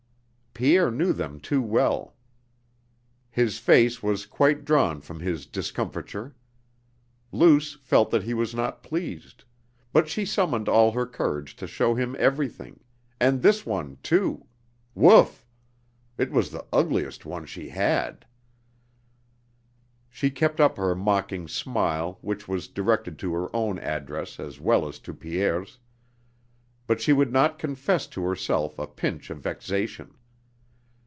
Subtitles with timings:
[0.53, 2.13] Pierre knew them too well.
[3.29, 6.35] His face was quite drawn from his discomfiture.
[7.31, 9.45] Luce felt that he was not pleased;
[9.93, 12.81] but she summoned all her courage to show him everything
[13.17, 14.45] and this one too....
[14.93, 15.45] Woof!...
[16.17, 18.25] it was the ugliest one she had!
[20.09, 24.85] She kept up her mocking smile which was directed to her own address as well
[24.85, 25.79] as to Pierre's;
[26.87, 30.13] but she would not confess to herself a pinch of vexation.